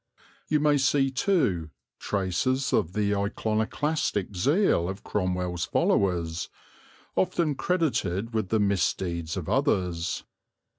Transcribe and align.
You 0.47 0.59
may 0.59 0.79
see, 0.79 1.11
too, 1.11 1.69
traces 1.99 2.73
of 2.73 2.93
the 2.93 3.13
iconoclastic 3.15 4.35
zeal 4.35 4.89
of 4.89 5.03
Cromwell's 5.03 5.65
followers, 5.65 6.49
often 7.15 7.53
credited 7.53 8.33
with 8.33 8.49
the 8.49 8.59
misdeeds 8.59 9.37
of 9.37 9.47
others. 9.47 10.23